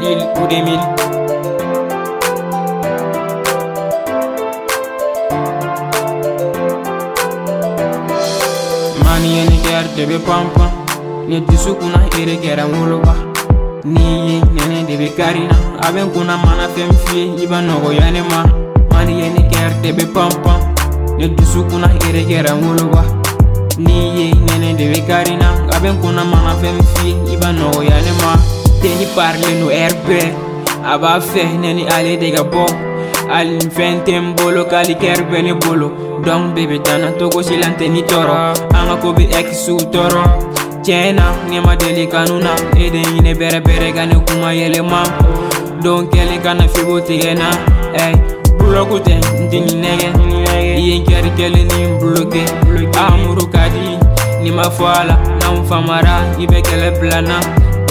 Lille 0.00 0.26
ou 0.42 0.46
des 0.48 0.60
mille. 0.62 0.80
Mani 9.04 9.46
de 9.96 10.06
bɛ 10.06 10.18
panpan 10.26 10.68
ni 11.28 11.36
et 11.36 11.44
na 11.46 12.00
ere 12.20 12.36
kɛra 12.42 12.66
n'i 13.84 14.34
ye 14.34 14.40
nɛnɛ 14.54 14.82
de 14.86 14.96
be 14.96 15.08
kari 15.16 15.40
na 15.42 15.56
a 15.82 15.90
be 15.92 15.98
n 16.00 16.10
kunna 16.14 16.36
mana 16.38 16.68
fɛn 16.70 16.90
fiye 17.04 17.34
i 17.42 17.46
b'a 17.46 17.58
nɔgɔya 17.66 18.12
ne 18.12 18.22
ma 18.30 18.46
mani 18.92 19.14
ye 19.22 19.28
ne 19.30 19.40
kɛri 19.50 19.74
de 19.82 19.90
be 19.92 20.04
panpan 20.06 20.60
ne 21.18 21.26
dusu 21.34 21.64
kunna 21.68 21.88
erekɛra 22.06 22.54
n 22.54 22.62
woloba 22.62 23.02
n'i 23.78 23.94
ye 24.18 24.34
nɛnɛ 24.34 24.76
de 24.78 24.84
be 24.92 25.00
kari 25.02 25.34
na 25.36 25.50
a 25.74 25.80
be 25.80 25.88
n 25.88 25.98
kunna 26.00 26.22
mana 26.24 26.54
fɛn 26.62 26.78
fiye 26.94 27.16
i 27.32 27.36
b'a 27.36 27.50
nɔgɔya 27.50 27.96
ne 28.06 28.12
ma 28.22 28.38
teni 28.80 29.06
parilen 29.16 29.58
no 29.60 29.66
ɛri 29.66 29.82
er 29.82 29.94
bɛɛ 30.06 30.30
a 30.84 30.98
b'a 30.98 31.18
fɛ 31.20 31.42
ne 31.58 31.74
ni 31.74 31.84
ale 31.88 32.16
de 32.20 32.30
ka 32.30 32.44
bɔ 32.44 32.64
hali 33.30 33.50
nin 33.58 33.68
fɛn 33.70 34.04
tɛ 34.06 34.14
n 34.22 34.34
bolo 34.36 34.62
k'ali 34.64 34.94
kɛri 34.94 35.24
bɛ 35.26 35.42
ne 35.42 35.52
bolo 35.58 35.90
dɔnku 36.22 36.54
bebe 36.54 36.78
danna 36.84 37.10
togo 37.18 37.42
si 37.42 37.56
la 37.56 37.66
n 37.66 37.74
tɛ 37.74 37.90
ni 37.90 38.02
tɔɔrɔ 38.02 38.54
an 38.78 38.86
ka 38.88 38.96
ko 39.02 39.12
be 39.12 39.26
ɛkisiw 39.26 39.90
tɔɔrɔ 39.90 40.61
tiɲɛna 40.84 41.22
ne 41.50 41.60
ma 41.60 41.74
deli 41.76 42.06
kanu 42.12 42.34
na 42.44 42.52
e 42.76 42.90
de 42.94 43.00
ɲinɛ 43.10 43.32
bɛrɛbɛrɛ 43.38 43.88
ka 43.96 44.02
ne 44.10 44.14
kuma 44.26 44.50
yɛlɛma 44.60 45.00
don 45.82 46.06
kɛlen 46.12 46.40
kana 46.42 46.66
figo 46.74 46.96
tigɛ 47.06 47.32
na 47.38 47.50
ɛy 48.02 48.12
bulɔku 48.58 48.96
tɛ 49.06 49.14
n 49.14 49.20
tɛ 49.50 49.58
ɲinɛgɛ 49.66 50.08
i 50.76 50.80
ye 50.86 50.96
kɛri 51.06 51.30
kelen 51.38 51.66
ni 51.72 51.82
buloke 52.00 52.40
amuru 53.04 53.46
ka 53.52 53.68
di 53.68 53.96
ni 54.42 54.50
ma 54.50 54.62
fɔ 54.62 54.84
a 54.86 55.04
la 55.06 55.16
n'an 55.40 55.64
famara 55.68 56.14
i 56.42 56.46
bɛ 56.46 56.58
kɛlɛ 56.66 57.00
bila 57.00 57.22
na 57.22 57.38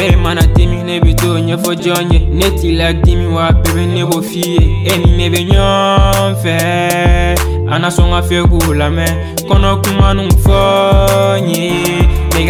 e 0.00 0.14
mana 0.16 0.40
dimi 0.56 0.82
ne 0.84 0.98
bi 1.00 1.12
to 1.14 1.36
ɲɛfɔ 1.36 1.70
jɔn 1.84 2.10
ye 2.12 2.20
ne 2.20 2.50
t'i 2.58 2.72
la 2.74 2.92
dimi 3.02 3.26
wa 3.30 3.52
bebe 3.52 3.84
ne 3.86 4.02
b'o 4.04 4.22
f'i 4.22 4.40
ye 4.40 4.60
e 4.88 4.96
ni 4.98 5.10
ne 5.18 5.28
be 5.28 5.38
ɲɔgɔn 5.44 6.34
fɛ 6.42 7.74
a 7.74 7.78
na 7.78 7.88
sɔn 7.88 8.08
ka 8.14 8.22
fɛ 8.28 8.46
k'o 8.48 8.72
lamɛn 8.72 9.44
kɔnɔ 9.46 9.82
kumanu 9.84 10.26
fɔ 10.42 11.44
n 11.44 11.50
ye 11.50 11.77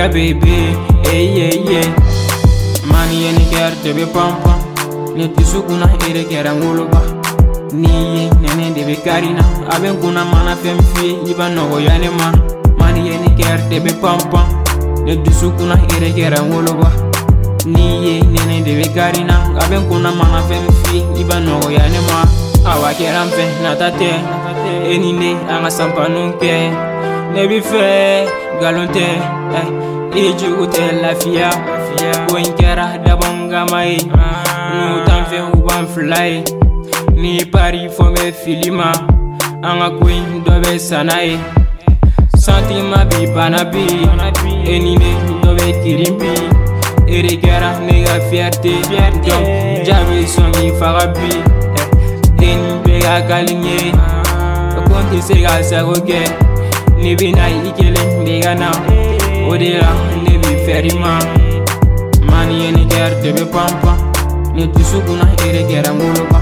my 0.09 0.13
baby 0.13 0.75
Hey 1.05 1.25
yeah 1.37 1.71
yeah 1.71 1.85
eh. 1.85 1.89
Mani 2.91 3.17
ye 3.25 3.31
ni 3.37 3.45
kɛr 3.51 3.73
de 3.85 3.93
be 3.93 4.05
panpan 4.07 4.59
Ne 5.17 5.29
dusu 5.37 5.63
kunna 5.67 5.87
e 5.87 6.09
eh, 6.09 6.13
de 6.17 6.23
kɛra 6.29 6.53
n 6.55 6.61
woloba 6.65 7.01
N'i 7.73 7.91
ye 8.17 8.31
nɛnɛ 8.41 8.75
de 8.75 8.83
be 8.87 8.97
kari 9.05 9.33
na 9.33 9.43
A 9.71 9.81
be 9.81 9.89
n 9.89 9.97
kunna 10.01 10.25
mana 10.25 10.57
fɛn 10.57 10.79
fiye 10.95 11.19
i 11.31 11.35
b'a 11.35 11.49
nɔgɔya 11.49 11.99
ne 12.01 12.09
ma 12.19 12.27
Mani 12.79 13.01
ye 13.11 13.17
ni 13.19 13.29
kɛr 13.39 13.69
de 13.71 13.81
be 13.81 13.91
panpan 14.01 14.47
Ne 15.05 15.17
dusu 15.25 15.51
kunna 15.59 15.77
e 15.77 15.87
eh, 15.97 16.01
de 16.01 16.11
kɛra 16.19 16.41
n 16.41 16.51
woloba 16.53 16.89
N'i 17.67 17.85
ye 18.05 18.23
nɛnɛ 18.23 18.65
de 18.65 18.73
be 18.83 18.87
kari 18.95 19.25
na 19.25 19.37
A 19.61 19.69
be 19.69 19.77
n 19.77 19.85
kunna 19.89 20.11
mana 20.13 20.41
fɛn 20.49 20.65
fiye 20.85 21.05
i 21.21 21.25
b'a 21.25 21.37
nɔgɔya 21.37 21.85
ne 21.93 22.01
ma 22.09 22.25
Awa 22.71 22.93
kɛra 22.93 23.25
n 23.27 23.31
fɛ 23.31 23.45
nata 23.63 23.91
tɛ 23.91 24.11
e 24.89 24.99
ni 24.99 25.13
ne 25.13 25.31
an 25.49 25.63
ka 25.65 25.69
sanpanu 25.71 26.33
kɛ 26.41 26.71
ne 27.35 27.47
bi 27.49 27.61
fɛ 27.61 28.29
galon 28.61 28.89
tɛ 28.89 29.15
eh. 29.57 29.98
ijuguten 30.17 31.01
lafiya 31.03 31.51
kon 32.31 32.43
kɛra 32.59 32.87
dabongamaye 33.05 33.97
nu 34.77 35.05
tanfɛ 35.07 35.39
uban 35.57 35.85
filaye 35.93 36.41
ni 37.15 37.33
pari 37.53 37.89
fɔmɛ 37.97 38.33
filima 38.43 38.91
an 39.69 39.79
ga 39.81 39.89
koyi 39.99 40.21
dɔ 40.47 40.55
bɛ 40.63 40.79
sana 40.89 41.23
ye 41.23 41.39
santima 42.37 43.05
bi 43.11 43.27
bana 43.35 43.65
bi 43.73 43.85
enine 44.75 45.17
dɔ 45.43 45.51
bɛ 45.59 45.67
kirin 45.85 46.15
bi 46.19 46.33
ere 47.15 47.35
kɛra 47.45 47.71
ne 47.87 48.05
ka 48.07 48.15
fiyɛrite 48.31 48.73
dɔn 49.25 49.87
ja 49.87 49.97
be 50.09 50.19
sɔngi 50.35 50.69
faga 50.81 51.05
bi 51.15 51.31
eni 52.49 52.73
bɛ 52.85 53.03
ka 53.03 53.15
kalin 53.29 53.61
ye 53.65 53.91
kon 54.89 55.05
ti 55.11 55.21
se 55.21 55.43
ka 55.43 55.63
sago 55.63 55.93
kɛ 56.09 56.21
ni 56.99 57.15
bina 57.15 57.43
i 57.45 57.71
kelen 57.79 58.25
de 58.25 58.41
ka 58.43 58.55
na 58.55 58.73
kudera 59.59 59.93
nebiferima 60.23 61.19
mani 62.31 62.63
yenigar 62.65 63.11
debe 63.23 63.45
pampa 63.45 63.95
ne 64.55 64.67
tusukuna 64.67 65.27
eregera 65.49 65.91
ngoloba 65.95 66.41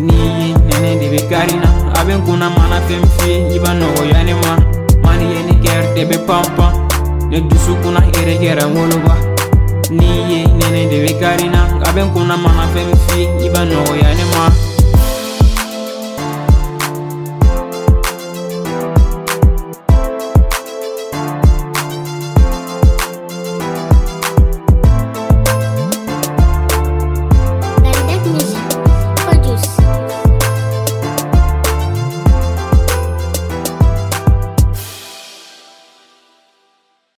niyi 0.00 0.54
nene 0.68 0.96
debe 1.00 1.22
karina 1.30 1.68
abenguna 1.96 2.50
mana 2.50 2.80
femfi 2.86 3.56
iba 3.56 3.74
nogo 3.74 4.04
yanema 4.04 4.60
mani 5.02 5.24
yenigar 5.36 5.94
debe 5.94 6.18
pampa 6.18 6.72
ne 7.30 7.40
tusukuna 7.40 8.02
eregera 8.22 8.66
ngoloba 8.68 9.16
niyi 9.90 10.44
nene 10.46 10.86
debe 10.90 11.12
karina 11.20 11.64
abenguna 11.88 12.36
mana 12.36 12.66
femfi 12.74 13.46
iba 13.46 13.64
nogo 13.64 13.96
yanema 13.96 14.63